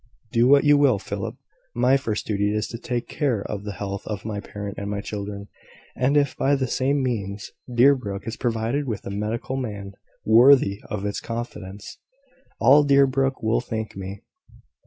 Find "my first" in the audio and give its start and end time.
1.75-2.25